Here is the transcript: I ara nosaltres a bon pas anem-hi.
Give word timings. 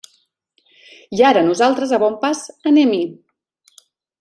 I 1.17 1.21
ara 1.33 1.43
nosaltres 1.51 1.95
a 1.97 2.01
bon 2.05 2.17
pas 2.25 2.43
anem-hi. 2.73 3.03